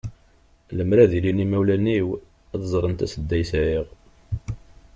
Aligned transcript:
Lemmer 0.75 0.99
ad 1.05 1.11
ilin 1.17 1.41
yimawlan-iw, 1.43 2.07
ad 2.53 2.61
ẓren 2.71 2.93
tasedda 2.95 3.35
i 3.37 3.41
yesɛiɣ. 3.41 3.87